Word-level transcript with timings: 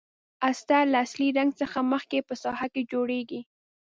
استر 0.49 0.83
له 0.93 0.97
اصلي 1.05 1.27
رنګ 1.37 1.51
څخه 1.61 1.79
مخکې 1.93 2.17
په 2.27 2.33
ساحه 2.43 2.67
کې 2.73 2.81
جوړیږي. 2.91 3.41